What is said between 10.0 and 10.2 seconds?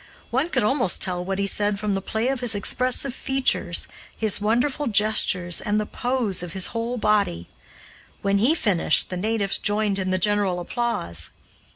the